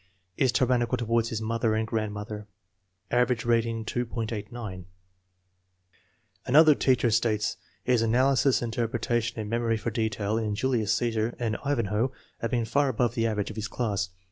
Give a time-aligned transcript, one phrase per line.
[0.35, 2.47] Is tyrannical toward his mother and grand mother.
[3.11, 4.85] Average rating, 2.89.
[6.43, 11.55] Another teacher states: "His analysis, interpreta tion and memory for detail in Julius Ccesar and
[11.63, 14.09] Ivan hoe have been far above the average of his class."